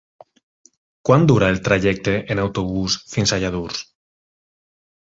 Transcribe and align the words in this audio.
Quant 1.09 1.27
dura 1.33 1.51
el 1.57 1.61
trajecte 1.69 2.15
en 2.37 2.43
autobús 2.47 2.99
fins 3.15 3.37
a 3.39 3.43
Lladurs? 3.45 3.89